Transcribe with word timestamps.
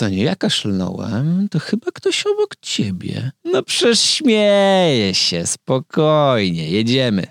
To 0.00 0.08
nie 0.08 0.22
ja 0.22 0.36
kaszlnąłem, 0.36 1.48
to 1.50 1.58
chyba 1.58 1.86
ktoś 1.94 2.26
obok 2.26 2.56
ciebie. 2.62 3.30
No 3.44 3.62
przecież 3.62 4.00
śmieję 4.00 5.14
się, 5.14 5.46
spokojnie, 5.46 6.70
jedziemy. 6.70 7.26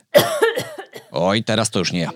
Oj, 1.12 1.44
teraz 1.44 1.70
to 1.70 1.79
już 1.79 1.92
nie 1.92 2.00
ja. 2.00 2.12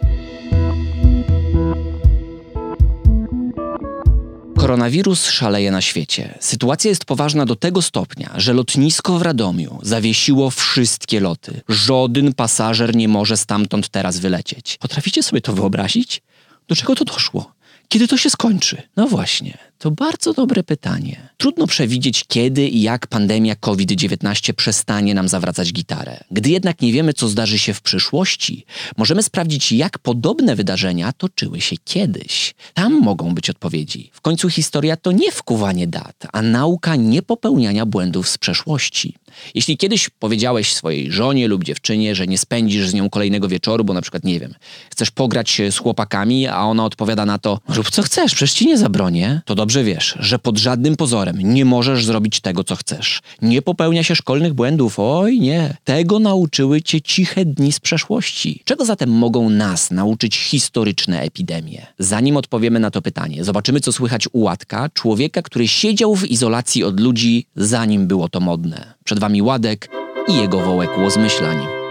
Koronawirus 4.57 5.29
szaleje 5.29 5.71
na 5.71 5.81
świecie. 5.81 6.37
Sytuacja 6.39 6.89
jest 6.89 7.05
poważna 7.05 7.45
do 7.45 7.55
tego 7.55 7.81
stopnia, 7.81 8.33
że 8.35 8.53
lotnisko 8.53 9.19
w 9.19 9.21
Radomiu 9.21 9.79
zawiesiło 9.81 10.49
wszystkie 10.49 11.19
loty. 11.19 11.61
Żaden 11.69 12.33
pasażer 12.33 12.95
nie 12.95 13.07
może 13.07 13.37
stamtąd 13.37 13.89
teraz 13.89 14.19
wylecieć. 14.19 14.77
Potraficie 14.77 15.23
sobie 15.23 15.41
to 15.41 15.53
wyobrazić? 15.53 16.21
Do 16.67 16.75
czego 16.75 16.95
to 16.95 17.05
doszło? 17.05 17.53
Kiedy 17.87 18.07
to 18.07 18.17
się 18.17 18.29
skończy? 18.29 18.81
No 18.95 19.07
właśnie, 19.07 19.57
to 19.83 19.91
bardzo 19.91 20.33
dobre 20.33 20.63
pytanie. 20.63 21.29
Trudno 21.37 21.67
przewidzieć, 21.67 22.25
kiedy 22.27 22.67
i 22.67 22.81
jak 22.81 23.07
pandemia 23.07 23.55
COVID-19 23.55 24.53
przestanie 24.53 25.13
nam 25.13 25.27
zawracać 25.27 25.73
gitarę. 25.73 26.23
Gdy 26.31 26.49
jednak 26.49 26.81
nie 26.81 26.91
wiemy, 26.91 27.13
co 27.13 27.27
zdarzy 27.27 27.59
się 27.59 27.73
w 27.73 27.81
przyszłości, 27.81 28.65
możemy 28.97 29.23
sprawdzić, 29.23 29.71
jak 29.71 29.99
podobne 29.99 30.55
wydarzenia 30.55 31.13
toczyły 31.13 31.61
się 31.61 31.75
kiedyś. 31.83 32.55
Tam 32.73 33.01
mogą 33.01 33.35
być 33.35 33.49
odpowiedzi. 33.49 34.11
W 34.13 34.21
końcu 34.21 34.49
historia 34.49 34.97
to 34.97 35.11
nie 35.11 35.31
wkuwanie 35.31 35.87
dat, 35.87 36.27
a 36.33 36.41
nauka 36.41 36.95
niepopełniania 36.95 37.85
błędów 37.85 38.29
z 38.29 38.37
przeszłości. 38.37 39.15
Jeśli 39.55 39.77
kiedyś 39.77 40.09
powiedziałeś 40.09 40.73
swojej 40.73 41.11
żonie 41.11 41.47
lub 41.47 41.63
dziewczynie, 41.63 42.15
że 42.15 42.27
nie 42.27 42.37
spędzisz 42.37 42.89
z 42.89 42.93
nią 42.93 43.09
kolejnego 43.09 43.47
wieczoru, 43.47 43.83
bo 43.83 43.93
na 43.93 44.01
przykład, 44.01 44.23
nie 44.23 44.39
wiem, 44.39 44.53
chcesz 44.91 45.11
pograć 45.11 45.61
z 45.71 45.77
chłopakami, 45.77 46.47
a 46.47 46.59
ona 46.59 46.85
odpowiada 46.85 47.25
na 47.25 47.37
to, 47.37 47.59
rób 47.67 47.89
co 47.89 48.01
chcesz, 48.01 48.35
przecież 48.35 48.53
ci 48.53 48.67
nie 48.67 48.77
zabronię, 48.77 49.41
to 49.45 49.55
dobrze 49.55 49.72
wiesz, 49.81 50.15
że 50.19 50.39
pod 50.39 50.57
żadnym 50.57 50.95
pozorem 50.95 51.37
nie 51.53 51.65
możesz 51.65 52.05
zrobić 52.05 52.41
tego, 52.41 52.63
co 52.63 52.75
chcesz. 52.75 53.21
Nie 53.41 53.61
popełnia 53.61 54.03
się 54.03 54.15
szkolnych 54.15 54.53
błędów, 54.53 54.99
oj 54.99 55.39
nie. 55.39 55.77
Tego 55.83 56.19
nauczyły 56.19 56.81
cię 56.81 57.01
ciche 57.01 57.45
dni 57.45 57.71
z 57.71 57.79
przeszłości. 57.79 58.61
Czego 58.65 58.85
zatem 58.85 59.09
mogą 59.09 59.49
nas 59.49 59.91
nauczyć 59.91 60.37
historyczne 60.37 61.21
epidemie? 61.21 61.85
Zanim 61.99 62.37
odpowiemy 62.37 62.79
na 62.79 62.91
to 62.91 63.01
pytanie, 63.01 63.43
zobaczymy, 63.43 63.79
co 63.79 63.91
słychać 63.91 64.27
u 64.31 64.39
Łatka, 64.39 64.89
człowieka, 64.93 65.41
który 65.41 65.67
siedział 65.67 66.15
w 66.15 66.25
izolacji 66.25 66.83
od 66.83 66.99
ludzi, 66.99 67.45
zanim 67.55 68.07
było 68.07 68.29
to 68.29 68.39
modne. 68.39 68.93
Przed 69.03 69.19
wami 69.19 69.41
Ładek 69.41 69.89
i 70.27 70.35
jego 70.35 70.59
wołek 70.59 70.97
łozmyślań. 70.97 71.82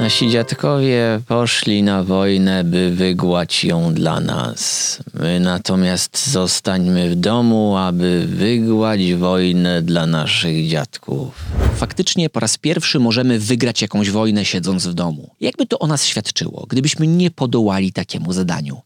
Nasi 0.00 0.30
dziadkowie 0.30 1.20
poszli 1.26 1.82
na 1.82 2.02
wojnę, 2.02 2.64
by 2.64 2.90
wygłać 2.90 3.64
ją 3.64 3.94
dla 3.94 4.20
nas. 4.20 4.98
My 5.14 5.40
natomiast 5.40 6.30
zostańmy 6.30 7.10
w 7.10 7.14
domu, 7.14 7.76
aby 7.76 8.26
wygłać 8.26 9.14
wojnę 9.14 9.82
dla 9.82 10.06
naszych 10.06 10.68
dziadków. 10.68 11.34
Faktycznie 11.76 12.30
po 12.30 12.40
raz 12.40 12.58
pierwszy 12.58 12.98
możemy 12.98 13.38
wygrać 13.38 13.82
jakąś 13.82 14.10
wojnę 14.10 14.44
siedząc 14.44 14.86
w 14.86 14.94
domu. 14.94 15.30
Jakby 15.40 15.66
to 15.66 15.78
o 15.78 15.86
nas 15.86 16.04
świadczyło, 16.04 16.66
gdybyśmy 16.68 17.06
nie 17.06 17.30
podołali 17.30 17.92
takiemu 17.92 18.32
zadaniu? 18.32 18.80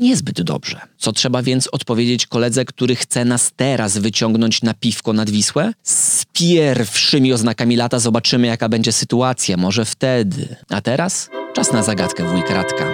Niezbyt 0.00 0.42
dobrze. 0.42 0.80
Co 0.98 1.12
trzeba 1.12 1.42
więc 1.42 1.68
odpowiedzieć 1.72 2.26
koledze, 2.26 2.64
który 2.64 2.96
chce 2.96 3.24
nas 3.24 3.52
teraz 3.56 3.98
wyciągnąć 3.98 4.62
na 4.62 4.74
piwko 4.74 5.12
nad 5.12 5.30
Wisłę? 5.30 5.72
Z 5.82 6.24
pierwszymi 6.32 7.32
oznakami 7.32 7.76
lata 7.76 7.98
zobaczymy, 7.98 8.46
jaka 8.46 8.68
będzie 8.68 8.92
sytuacja. 8.92 9.56
Może 9.56 9.84
wtedy. 9.84 10.56
A 10.70 10.80
teraz 10.80 11.30
czas 11.52 11.72
na 11.72 11.82
zagadkę 11.82 12.24
wujka 12.24 12.54
Radka. 12.54 12.84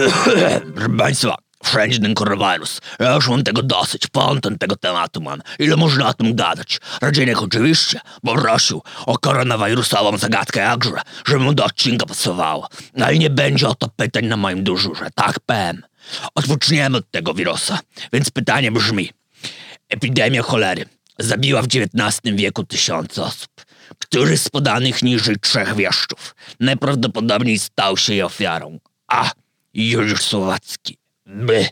Proszę 0.74 0.96
Państwa, 0.98 1.36
wszędzie 1.64 1.98
ten 1.98 2.14
koronawirus. 2.14 2.80
Ja 3.00 3.14
już 3.14 3.28
mam 3.28 3.42
tego 3.42 3.62
dosyć, 3.62 4.06
ponton 4.06 4.58
tego 4.58 4.76
tematu 4.76 5.20
mam. 5.20 5.42
Ile 5.58 5.76
można 5.76 6.08
o 6.08 6.14
tym 6.14 6.34
gadać? 6.34 6.80
Radzinek 7.00 7.42
oczywiście, 7.42 8.00
bo 8.22 8.34
prosił 8.34 8.82
o 9.06 9.18
koronawirusową 9.18 10.18
zagadkę 10.18 10.60
jakże, 10.60 11.00
żeby 11.26 11.40
mu 11.40 11.54
do 11.54 11.64
odcinka 11.64 12.06
pasowało. 12.06 12.68
No 12.94 13.10
i 13.10 13.18
nie 13.18 13.30
będzie 13.30 13.68
o 13.68 13.74
to 13.74 13.88
pytań 13.96 14.26
na 14.26 14.36
moim 14.36 14.64
dyżurze, 14.64 15.08
tak 15.14 15.40
powiem. 15.40 15.82
Odpoczniemy 16.34 16.98
od 16.98 17.10
tego 17.10 17.34
wirusa, 17.34 17.78
więc 18.12 18.30
pytanie 18.30 18.72
brzmi. 18.72 19.10
Epidemia 19.88 20.42
cholery 20.42 20.84
zabiła 21.18 21.62
w 21.62 21.66
XIX 21.66 22.36
wieku 22.36 22.64
tysiące 22.64 23.22
osób. 23.22 23.66
Który 23.98 24.38
z 24.38 24.48
podanych 24.48 25.02
niżej 25.02 25.36
trzech 25.40 25.74
wieszczów 25.74 26.34
najprawdopodobniej 26.60 27.58
stał 27.58 27.96
się 27.96 28.12
jej 28.12 28.22
ofiarą? 28.22 28.78
A. 29.06 29.30
Juliusz 29.74 30.22
Słowacki. 30.22 30.98
B. 31.26 31.66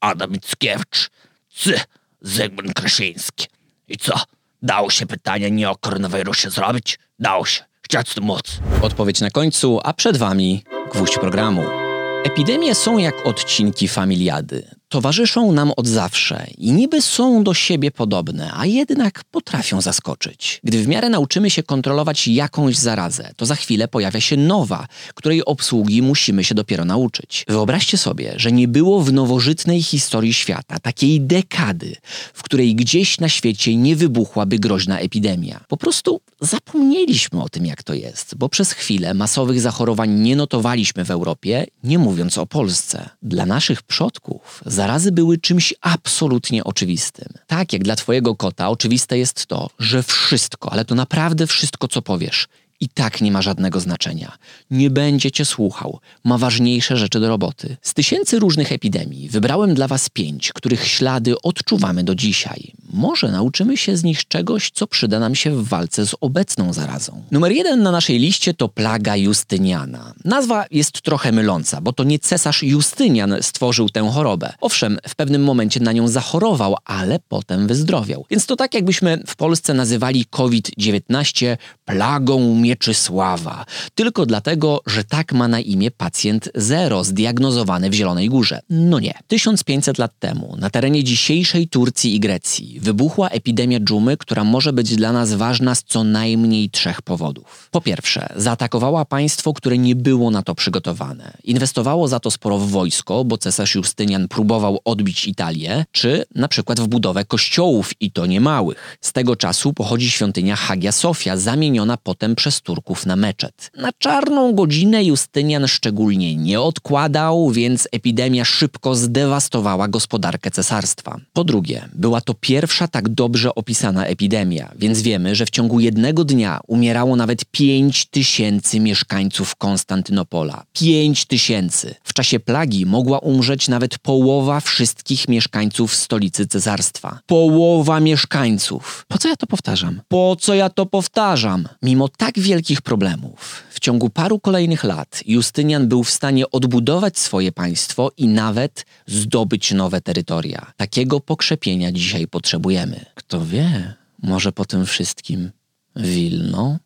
Adam 0.00 0.30
Mickiewicz. 0.32 1.10
C. 1.54 1.80
Zygmunt 2.20 2.74
Kraszyński. 2.74 3.46
I 3.88 3.96
co? 3.96 4.20
Dało 4.62 4.90
się 4.90 5.06
pytanie 5.06 5.50
nie 5.50 5.70
o 5.70 5.76
koronawirusie 5.76 6.50
zrobić? 6.50 6.98
Dało 7.18 7.46
się. 7.46 7.64
Chciać 7.82 8.14
to 8.14 8.20
móc. 8.20 8.60
Odpowiedź 8.82 9.20
na 9.20 9.30
końcu, 9.30 9.80
a 9.84 9.92
przed 9.92 10.16
wami 10.16 10.64
gwóźdź 10.92 11.18
programu. 11.18 11.87
Epidemie 12.24 12.74
są 12.74 12.98
jak 12.98 13.26
odcinki 13.26 13.88
familiady. 13.88 14.77
Towarzyszą 14.90 15.52
nam 15.52 15.72
od 15.76 15.86
zawsze 15.86 16.46
i 16.58 16.72
niby 16.72 17.02
są 17.02 17.44
do 17.44 17.54
siebie 17.54 17.90
podobne, 17.90 18.50
a 18.54 18.66
jednak 18.66 19.24
potrafią 19.24 19.80
zaskoczyć. 19.80 20.60
Gdy 20.64 20.82
w 20.82 20.88
miarę 20.88 21.08
nauczymy 21.08 21.50
się 21.50 21.62
kontrolować 21.62 22.28
jakąś 22.28 22.76
zarazę, 22.76 23.30
to 23.36 23.46
za 23.46 23.54
chwilę 23.54 23.88
pojawia 23.88 24.20
się 24.20 24.36
nowa, 24.36 24.86
której 25.14 25.44
obsługi 25.44 26.02
musimy 26.02 26.44
się 26.44 26.54
dopiero 26.54 26.84
nauczyć. 26.84 27.44
Wyobraźcie 27.48 27.98
sobie, 27.98 28.32
że 28.36 28.52
nie 28.52 28.68
było 28.68 29.00
w 29.00 29.12
nowożytnej 29.12 29.82
historii 29.82 30.34
świata 30.34 30.78
takiej 30.78 31.20
dekady, 31.20 31.96
w 32.34 32.42
której 32.42 32.74
gdzieś 32.74 33.20
na 33.20 33.28
świecie 33.28 33.76
nie 33.76 33.96
wybuchłaby 33.96 34.58
groźna 34.58 34.98
epidemia. 34.98 35.60
Po 35.68 35.76
prostu 35.76 36.20
zapomnieliśmy 36.40 37.42
o 37.42 37.48
tym, 37.48 37.66
jak 37.66 37.82
to 37.82 37.94
jest, 37.94 38.34
bo 38.34 38.48
przez 38.48 38.72
chwilę 38.72 39.14
masowych 39.14 39.60
zachorowań 39.60 40.10
nie 40.10 40.36
notowaliśmy 40.36 41.04
w 41.04 41.10
Europie, 41.10 41.66
nie 41.84 41.98
mówiąc 41.98 42.38
o 42.38 42.46
Polsce. 42.46 43.08
Dla 43.22 43.46
naszych 43.46 43.82
przodków 43.82 44.62
zarazy 44.78 45.12
były 45.12 45.38
czymś 45.38 45.74
absolutnie 45.80 46.64
oczywistym. 46.64 47.28
Tak 47.46 47.72
jak 47.72 47.82
dla 47.82 47.96
twojego 47.96 48.36
kota 48.36 48.68
oczywiste 48.68 49.18
jest 49.18 49.46
to, 49.46 49.70
że 49.78 50.02
wszystko, 50.02 50.72
ale 50.72 50.84
to 50.84 50.94
naprawdę 50.94 51.46
wszystko, 51.46 51.88
co 51.88 52.02
powiesz, 52.02 52.48
i 52.80 52.88
tak 52.88 53.20
nie 53.20 53.32
ma 53.32 53.42
żadnego 53.42 53.80
znaczenia. 53.80 54.32
Nie 54.70 54.90
będzie 54.90 55.30
cię 55.30 55.44
słuchał, 55.44 56.00
ma 56.24 56.38
ważniejsze 56.38 56.96
rzeczy 56.96 57.20
do 57.20 57.28
roboty. 57.28 57.76
Z 57.82 57.94
tysięcy 57.94 58.38
różnych 58.38 58.72
epidemii 58.72 59.28
wybrałem 59.28 59.74
dla 59.74 59.88
was 59.88 60.08
pięć, 60.08 60.52
których 60.52 60.86
ślady 60.86 61.42
odczuwamy 61.42 62.04
do 62.04 62.14
dzisiaj. 62.14 62.72
Może 62.92 63.30
nauczymy 63.32 63.76
się 63.76 63.96
z 63.96 64.04
nich 64.04 64.28
czegoś, 64.28 64.70
co 64.70 64.86
przyda 64.86 65.20
nam 65.20 65.34
się 65.34 65.50
w 65.50 65.68
walce 65.68 66.06
z 66.06 66.14
obecną 66.20 66.72
zarazą. 66.72 67.22
Numer 67.30 67.52
jeden 67.52 67.82
na 67.82 67.90
naszej 67.90 68.18
liście 68.18 68.54
to 68.54 68.68
plaga 68.68 69.16
Justyniana. 69.16 70.14
Nazwa 70.24 70.64
jest 70.70 71.02
trochę 71.02 71.32
myląca, 71.32 71.80
bo 71.80 71.92
to 71.92 72.04
nie 72.04 72.18
cesarz 72.18 72.62
Justynian 72.62 73.36
stworzył 73.40 73.88
tę 73.88 74.10
chorobę. 74.10 74.52
Owszem, 74.60 74.98
w 75.08 75.14
pewnym 75.14 75.44
momencie 75.44 75.80
na 75.80 75.92
nią 75.92 76.08
zachorował, 76.08 76.76
ale 76.84 77.18
potem 77.28 77.66
wyzdrowiał. 77.66 78.24
Więc 78.30 78.46
to 78.46 78.56
tak 78.56 78.74
jakbyśmy 78.74 79.22
w 79.26 79.36
Polsce 79.36 79.74
nazywali 79.74 80.24
COVID-19 80.24 81.56
plagą 81.84 82.54
Mieczysława. 82.68 83.64
Tylko 83.94 84.26
dlatego, 84.26 84.80
że 84.86 85.04
tak 85.04 85.32
ma 85.32 85.48
na 85.48 85.60
imię 85.60 85.90
pacjent 85.90 86.48
zero 86.54 87.04
zdiagnozowany 87.04 87.90
w 87.90 87.94
Zielonej 87.94 88.28
Górze. 88.28 88.60
No 88.70 89.00
nie. 89.00 89.14
1500 89.28 89.98
lat 89.98 90.12
temu 90.18 90.56
na 90.58 90.70
terenie 90.70 91.04
dzisiejszej 91.04 91.68
Turcji 91.68 92.14
i 92.14 92.20
Grecji 92.20 92.80
wybuchła 92.80 93.28
epidemia 93.28 93.80
dżumy, 93.80 94.16
która 94.16 94.44
może 94.44 94.72
być 94.72 94.96
dla 94.96 95.12
nas 95.12 95.34
ważna 95.34 95.74
z 95.74 95.84
co 95.84 96.04
najmniej 96.04 96.70
trzech 96.70 97.02
powodów. 97.02 97.68
Po 97.70 97.80
pierwsze, 97.80 98.28
zaatakowała 98.36 99.04
państwo, 99.04 99.52
które 99.52 99.78
nie 99.78 99.96
było 99.96 100.30
na 100.30 100.42
to 100.42 100.54
przygotowane. 100.54 101.32
Inwestowało 101.44 102.08
za 102.08 102.20
to 102.20 102.30
sporo 102.30 102.58
w 102.58 102.70
wojsko, 102.70 103.24
bo 103.24 103.38
cesarz 103.38 103.74
Justynian 103.74 104.28
próbował 104.28 104.78
odbić 104.84 105.26
Italię, 105.26 105.84
czy 105.92 106.24
na 106.34 106.48
przykład 106.48 106.80
w 106.80 106.86
budowę 106.86 107.24
kościołów 107.24 107.90
i 108.00 108.10
to 108.10 108.26
niemałych. 108.26 108.98
Z 109.00 109.12
tego 109.12 109.36
czasu 109.36 109.72
pochodzi 109.72 110.10
świątynia 110.10 110.56
Hagia 110.56 110.92
Sofia, 110.92 111.36
zamieniona 111.36 111.96
potem 111.96 112.34
przez 112.34 112.57
Turków 112.60 113.06
na 113.06 113.16
meczet. 113.16 113.70
Na 113.76 113.90
czarną 113.98 114.54
godzinę 114.54 115.04
Justynian 115.04 115.68
szczególnie 115.68 116.36
nie 116.36 116.60
odkładał, 116.60 117.50
więc 117.50 117.88
epidemia 117.92 118.44
szybko 118.44 118.94
zdewastowała 118.94 119.88
gospodarkę 119.88 120.50
cesarstwa. 120.50 121.20
Po 121.32 121.44
drugie, 121.44 121.88
była 121.94 122.20
to 122.20 122.34
pierwsza 122.34 122.88
tak 122.88 123.08
dobrze 123.08 123.54
opisana 123.54 124.06
epidemia, 124.06 124.72
więc 124.78 125.02
wiemy, 125.02 125.34
że 125.34 125.46
w 125.46 125.50
ciągu 125.50 125.80
jednego 125.80 126.24
dnia 126.24 126.60
umierało 126.66 127.16
nawet 127.16 127.44
5 127.44 128.06
tysięcy 128.06 128.80
mieszkańców 128.80 129.56
Konstantynopola. 129.56 130.64
5 130.72 131.24
tysięcy. 131.24 131.94
W 132.02 132.12
czasie 132.12 132.40
plagi 132.40 132.86
mogła 132.86 133.18
umrzeć 133.18 133.68
nawet 133.68 133.98
połowa 133.98 134.60
wszystkich 134.60 135.28
mieszkańców 135.28 135.94
stolicy 135.94 136.46
cesarstwa. 136.46 137.18
Połowa 137.26 138.00
mieszkańców. 138.00 139.04
Po 139.08 139.18
co 139.18 139.28
ja 139.28 139.36
to 139.36 139.46
powtarzam? 139.46 140.00
Po 140.08 140.36
co 140.40 140.54
ja 140.54 140.70
to 140.70 140.86
powtarzam? 140.86 141.68
Mimo 141.82 142.08
tak 142.08 142.38
wielkich 142.48 142.82
problemów, 142.82 143.62
w 143.70 143.80
ciągu 143.80 144.10
paru 144.10 144.40
kolejnych 144.40 144.84
lat 144.84 145.22
Justynian 145.26 145.88
był 145.88 146.04
w 146.04 146.10
stanie 146.10 146.50
odbudować 146.50 147.18
swoje 147.18 147.52
państwo 147.52 148.10
i 148.16 148.28
nawet 148.28 148.86
zdobyć 149.06 149.72
nowe 149.72 150.00
terytoria. 150.00 150.72
Takiego 150.76 151.20
pokrzepienia 151.20 151.92
dzisiaj 151.92 152.26
potrzebujemy 152.26 152.48
potrzebujemy. 152.48 153.04
Kto 153.14 153.44
wie, 153.44 153.94
może 154.22 154.52
po 154.52 154.64
tym 154.64 154.86
wszystkim 154.86 155.50
Wilno, 155.96 156.78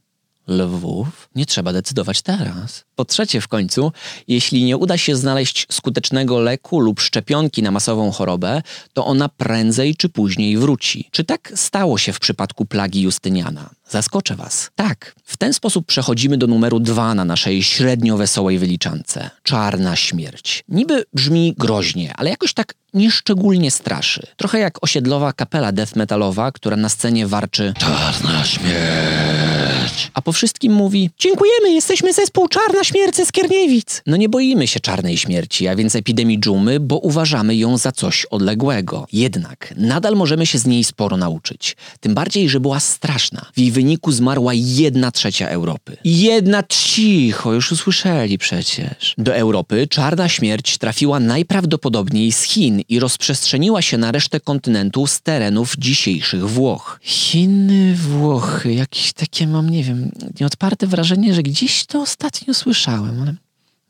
Lwów, 0.47 1.29
nie 1.35 1.47
trzeba 1.47 1.73
decydować 1.73 2.23
teraz. 2.23 2.85
Po 2.95 3.05
trzecie, 3.05 3.41
w 3.41 3.49
końcu, 3.49 3.93
jeśli 4.29 4.65
nie 4.65 4.77
uda 4.77 4.99
się 4.99 5.17
znaleźć 5.17 5.67
skutecznego 5.71 6.41
leku 6.41 6.81
lub 6.81 7.01
szczepionki 7.01 7.63
na 7.63 7.71
masową 7.71 8.11
chorobę, 8.11 8.63
to 8.93 9.07
ona 9.07 9.29
prędzej 9.29 9.97
czy 9.97 10.09
później 10.09 10.57
wróci. 10.57 11.09
Czy 11.11 11.25
tak 11.25 11.53
stało 11.57 11.99
się 11.99 12.13
w 12.13 12.21
przypadku 12.21 12.67
plagi 12.67 13.03
Justyniana? 13.03 13.71
Zaskoczę 13.89 14.37
Was. 14.37 14.71
Tak, 14.75 15.15
w 15.25 15.37
ten 15.37 15.53
sposób 15.53 15.87
przechodzimy 15.87 16.39
do 16.39 16.47
numeru 16.47 16.81
dwa 16.81 17.15
na 17.15 17.25
naszej 17.25 17.63
średnio 17.63 18.17
wesołej 18.17 18.59
wyliczance. 18.59 19.31
Czarna 19.43 19.97
śmierć. 19.97 20.65
Niby 20.69 21.05
brzmi 21.15 21.55
groźnie, 21.59 22.15
ale 22.17 22.31
jakoś 22.31 22.53
tak 22.53 22.75
nieszczególnie 22.95 23.71
straszy. 23.71 24.27
Trochę 24.37 24.59
jak 24.59 24.85
osiedlowa 24.85 25.33
kapela 25.33 25.73
death 25.73 25.97
metalowa, 25.97 26.53
która 26.53 26.77
na 26.77 26.89
scenie 26.89 27.27
warczy 27.27 27.75
Czarna 27.79 28.45
śmierć. 28.45 30.11
a 30.15 30.23
po 30.23 30.33
wszystkim 30.33 30.73
mówi 30.73 31.11
Dziękujemy, 31.19 31.73
jesteśmy 31.73 32.13
zespół 32.13 32.49
Czarna 32.49 32.85
Śmierć 32.85 33.17
ze 33.17 33.27
Skierniewic. 33.27 34.03
No 34.07 34.17
nie 34.17 34.29
boimy 34.29 34.67
się 34.67 34.81
czarnej 34.81 35.17
śmierci, 35.17 35.69
a 35.69 35.77
więc 35.77 35.97
epidemii 35.97 36.41
dżumy, 36.41 36.81
bo 36.81 36.99
uważamy 36.99 37.57
ją 37.57 37.79
za 37.79 37.93
coś 37.93 38.25
odległego. 38.25 39.07
Jednak 39.13 39.75
nadal 39.77 40.17
możemy 40.17 40.47
się 40.47 40.59
z 40.59 40.67
niej 40.67 40.85
sporo 40.85 41.17
nauczyć. 41.17 41.77
Tym 42.01 42.15
bardziej, 42.15 42.49
że 42.49 42.61
była 42.61 42.81
straszna. 42.81 43.47
W 43.55 43.59
jej 43.59 43.71
wyniku 43.71 44.13
zmarła 44.13 44.53
jedna 44.55 45.11
trzecia 45.11 45.49
Europy. 45.49 45.97
Jedna 46.05 46.63
cicho, 46.69 47.53
już 47.53 47.73
usłyszeli 47.73 48.39
przecież. 48.39 49.15
Do 49.19 49.37
Europy 49.37 49.87
czarna 49.87 50.29
śmierć 50.29 50.79
trafiła 50.79 51.21
najprawdopodobniej 51.21 52.33
z 52.33 52.43
Chin 52.43 52.82
i 52.89 53.01
rozprzestrzeniła 53.01 53.83
się 53.83 53.99
na 53.99 54.13
resztę 54.13 54.41
kontynentu 54.41 55.07
z 55.07 55.21
terenów 55.21 55.77
dzisiejszych 55.79 56.49
Włoch. 56.49 57.01
Chiny, 57.03 57.95
Włochy, 57.95 58.75
jakieś 58.75 59.13
takie 59.13 59.47
mam, 59.47 59.71
nie 59.71 59.85
wiem, 59.85 60.11
nieodparte 60.41 60.87
wrażenie, 60.87 61.35
że 61.35 61.43
gdzieś 61.43 61.87
to 61.87 62.01
ostatnio 62.01 62.55
słyszałem, 62.55 63.23
ale 63.23 63.35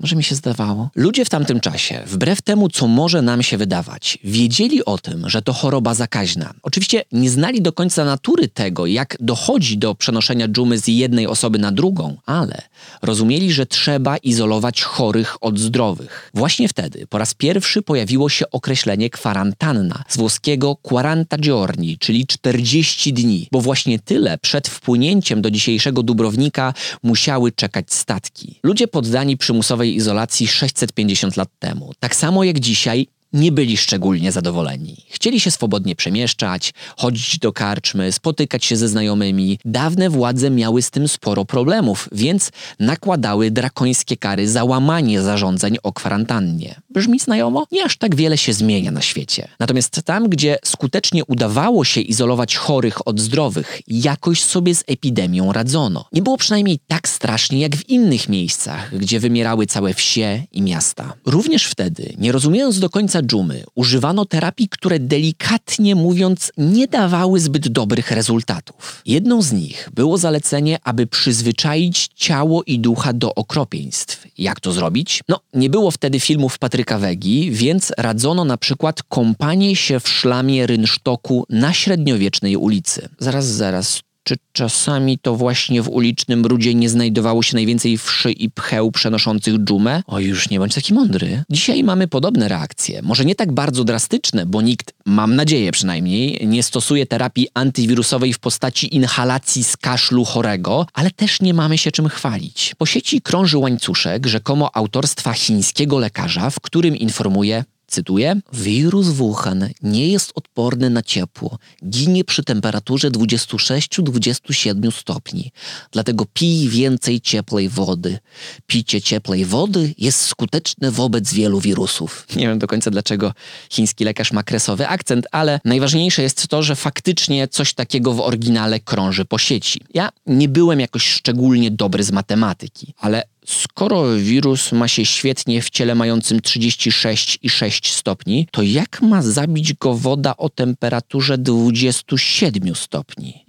może 0.03 0.17
mi 0.17 0.25
się 0.25 0.35
zdawało. 0.35 0.91
Ludzie 0.95 1.25
w 1.25 1.29
tamtym 1.29 1.61
czasie, 1.61 2.03
wbrew 2.07 2.43
temu, 2.43 2.69
co 2.69 2.87
może 2.87 3.23
nam 3.23 3.43
się 3.43 3.57
wydawać, 3.57 4.19
wiedzieli 4.25 4.85
o 4.85 4.99
tym, 4.99 5.31
że 5.31 5.43
to 5.43 5.53
choroba 5.53 5.95
zakaźna. 5.95 6.55
Oczywiście 6.63 7.05
nie 7.13 7.31
znali 7.31 7.63
do 7.63 7.73
końca 7.73 8.05
natury 8.05 8.49
tego, 8.49 8.87
jak 8.87 9.17
dochodzi 9.21 9.79
do 9.79 9.95
przenoszenia 9.95 10.49
dżumy 10.49 10.79
z 10.79 10.89
jednej 10.89 11.27
osoby 11.27 11.59
na 11.59 11.73
drugą, 11.73 12.17
ale 12.27 12.63
rozumieli, 13.03 13.53
że 13.53 13.67
trzeba 13.67 14.17
izolować 14.17 14.83
chorych 14.83 15.37
od 15.41 15.59
zdrowych. 15.59 16.31
Właśnie 16.35 16.69
wtedy 16.69 17.07
po 17.07 17.19
raz 17.19 17.35
pierwszy 17.35 17.83
pojawiło 17.83 18.29
się 18.29 18.51
określenie 18.51 19.11
kwarantanna, 19.11 20.05
z 20.09 20.17
włoskiego 20.17 20.77
quaranta 20.77 21.39
giorni, 21.39 21.99
czyli 21.99 22.27
40 22.27 23.13
dni, 23.13 23.49
bo 23.53 23.61
właśnie 23.61 23.99
tyle 23.99 24.39
przed 24.39 24.69
wpłynięciem 24.69 25.43
do 25.43 25.51
dzisiejszego 25.51 26.03
Dubrownika 26.03 26.75
musiały 27.03 27.53
czekać 27.53 27.93
statki. 27.93 28.59
Ludzie 28.63 28.89
poddani 28.89 29.37
przymusowej 29.37 29.92
izolacji 29.95 30.47
650 30.47 31.37
lat 31.37 31.49
temu, 31.59 31.93
tak 32.01 32.15
samo 32.15 32.45
jak 32.45 32.61
dzisiaj, 32.61 33.07
nie 33.33 33.53
byli 33.53 33.77
szczególnie 33.77 34.33
zadowoleni. 34.33 34.97
Chcieli 35.09 35.41
się 35.41 35.51
swobodnie 35.51 35.97
przemieszczać, 35.97 36.75
chodzić 36.97 37.39
do 37.39 37.53
karczmy, 37.53 38.13
spotykać 38.13 38.65
się 38.65 38.77
ze 38.77 38.89
znajomymi. 38.89 39.59
Dawne 39.65 40.11
władze 40.11 40.51
miały 40.51 40.83
z 40.83 40.91
tym 40.91 41.09
sporo 41.09 41.45
problemów, 41.45 42.09
więc 42.13 42.51
nakładały 42.81 43.51
drakońskie 43.51 44.17
kary 44.17 44.49
za 44.49 44.65
łamanie 44.65 45.23
zarządzeń 45.23 45.77
o 45.83 45.93
kwarantannie. 45.93 46.81
Brzmi 46.91 47.19
znajomo? 47.19 47.67
Nie 47.73 47.85
aż 47.85 47.97
tak 47.97 48.15
wiele 48.15 48.39
się 48.39 48.53
zmienia 48.53 48.91
na 48.91 49.01
świecie. 49.01 49.49
Natomiast 49.61 50.03
tam, 50.05 50.29
gdzie 50.29 50.59
skutecznie 50.65 51.25
udawało 51.25 51.85
się 51.85 52.01
izolować 52.01 52.57
chorych 52.57 53.09
od 53.09 53.21
zdrowych, 53.21 53.81
jakoś 53.89 54.43
sobie 54.43 54.75
z 54.75 54.85
epidemią 54.87 55.53
radzono. 55.53 56.05
Nie 56.13 56.23
było 56.23 56.37
przynajmniej 56.37 56.79
tak 56.89 57.09
strasznie 57.09 57.61
jak 57.61 57.77
w 57.77 57.89
innych 57.89 58.29
miejscach, 58.29 58.99
gdzie 58.99 59.21
wymierały 59.21 59.67
całe 59.67 59.95
wsie 59.95 60.43
i 60.53 60.63
miasta. 60.63 61.13
Również 61.27 61.65
wtedy, 61.65 62.15
nie 62.19 62.33
rozumiejąc 62.33 62.79
do 62.79 62.91
końca 62.91 63.22
dżumy, 63.23 63.65
używano 63.75 64.25
terapii, 64.25 64.69
które 64.69 64.99
delikatnie 64.99 65.95
mówiąc 65.95 66.53
nie 66.59 66.89
dawały 66.89 67.41
zbyt 67.41 67.69
dobrych 67.69 68.11
rezultatów. 68.11 69.03
Jedną 69.07 69.43
z 69.43 69.53
nich 69.53 69.89
było 69.95 70.19
zalecenie, 70.19 70.79
aby 70.85 71.07
przyzwyczaić 71.07 72.09
ciało 72.15 72.63
i 72.63 72.79
ducha 72.79 73.13
do 73.13 73.35
okropieństw. 73.35 74.27
Jak 74.39 74.61
to 74.61 74.73
zrobić? 74.73 75.21
No, 75.29 75.41
nie 75.55 75.71
było 75.71 75.91
wtedy 75.91 76.21
filmów 76.21 76.59
Patryka 76.59 76.99
Wegi, 76.99 77.51
więc 77.51 77.93
radzono 77.99 78.45
na 78.45 78.57
przykład 78.57 79.03
kąpanie 79.03 79.77
się 79.77 80.01
w 80.01 80.09
szlamie 80.09 80.67
rynsztoku 80.67 81.47
na 81.51 81.73
średniowiecznej 81.73 82.57
ulicy. 82.57 83.09
Zaraz, 83.19 83.47
zaraz, 83.47 84.03
czy 84.25 84.37
czasami 84.53 85.19
to 85.19 85.37
właśnie 85.37 85.83
w 85.83 85.89
ulicznym 85.89 86.43
brudzie 86.43 86.75
nie 86.75 86.89
znajdowało 86.89 87.43
się 87.43 87.57
najwięcej 87.57 87.99
wszy 87.99 88.33
i 88.33 88.51
pcheł 88.51 88.93
przenoszących 88.93 89.55
dżumę? 89.59 90.03
O, 90.07 90.21
już 90.21 90.51
nie 90.51 90.59
bądź 90.59 90.75
taki 90.75 90.95
mądry. 90.95 91.45
Dzisiaj 91.51 91.85
mamy 91.85 92.09
podobne 92.09 92.49
reakcje. 92.49 93.03
Może 93.03 93.25
nie 93.25 93.35
tak 93.35 93.53
bardzo 93.53 93.85
drastyczne, 93.85 94.47
bo 94.47 94.63
nikt, 94.63 94.95
mam 95.07 95.37
nadzieję 95.37 95.73
przynajmniej, 95.73 96.47
nie 96.47 96.63
stosuje 96.63 97.07
terapii 97.07 97.49
antywirusowej 97.55 98.33
w 98.33 98.39
postaci 98.39 98.97
inhalacji 98.97 99.65
z 99.65 99.77
kaszlu 99.77 100.25
chorego, 100.25 100.87
ale 100.93 101.11
też 101.11 101.41
nie 101.41 101.55
mamy 101.55 101.79
się 101.79 101.91
czym 101.91 102.09
chwalić. 102.09 102.75
Po 102.79 102.87
sieci 102.87 103.21
krąży 103.21 103.59
łańcuszek 103.59 104.27
rzekomo 104.27 104.77
autorstwa 104.77 105.33
chińskiego 105.33 105.99
lekarza, 105.99 106.51
w 106.51 106.61
którym 106.61 106.97
informuje 106.97 107.65
Cytuję: 107.93 108.41
Wirus 108.53 109.09
Wuhan 109.09 109.69
nie 109.83 110.09
jest 110.09 110.33
odporny 110.35 110.91
na 110.91 111.03
ciepło. 111.03 111.59
Ginie 111.89 112.25
przy 112.25 112.45
temperaturze 112.45 113.11
26-27 113.11 114.91
stopni. 114.91 115.53
Dlatego 115.91 116.27
pij 116.33 116.69
więcej 116.69 117.21
ciepłej 117.21 117.69
wody. 117.69 118.19
Picie 118.67 119.03
ciepłej 119.03 119.45
wody 119.45 119.95
jest 119.99 120.21
skuteczne 120.21 120.91
wobec 120.91 121.33
wielu 121.33 121.61
wirusów. 121.61 122.27
Nie 122.37 122.49
wiem 122.49 122.59
do 122.59 122.67
końca 122.67 122.91
dlaczego 122.91 123.33
chiński 123.71 124.05
lekarz 124.05 124.33
ma 124.33 124.43
kresowy 124.43 124.89
akcent, 124.89 125.27
ale 125.33 125.61
najważniejsze 125.65 126.23
jest 126.23 126.49
to, 126.49 126.63
że 126.63 126.77
faktycznie 126.77 127.49
coś 127.49 127.75
takiego 127.75 128.13
w 128.13 128.21
oryginale 128.21 128.81
krąży 128.81 129.25
po 129.25 129.39
sieci. 129.39 129.81
Ja 129.95 130.09
nie 130.27 130.49
byłem 130.49 130.81
jakoś 130.81 131.09
szczególnie 131.09 131.71
dobry 131.71 132.05
z 132.05 132.13
matematyki, 132.13 132.95
ale 132.99 133.32
Skoro 133.47 134.17
wirus 134.17 134.73
ma 134.73 134.89
się 134.89 135.05
świetnie 135.05 135.63
w 135.63 135.71
ciele 135.71 135.95
mającym 135.95 136.39
36,6 136.39 137.87
stopni, 137.87 138.49
to 138.51 138.63
jak 138.63 139.03
ma 139.03 139.23
zabić 139.23 139.75
go 139.75 139.95
woda 139.95 140.37
o 140.37 140.49
temperaturze 140.49 141.39
27 141.39 142.75
stopni? 142.75 143.45